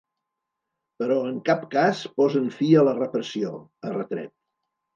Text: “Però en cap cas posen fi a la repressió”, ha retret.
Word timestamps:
“Però 1.01 1.17
en 1.33 1.37
cap 1.49 1.67
cas 1.75 2.01
posen 2.21 2.49
fi 2.57 2.73
a 2.81 2.87
la 2.89 2.97
repressió”, 3.03 3.55
ha 3.87 3.95
retret. 3.97 4.37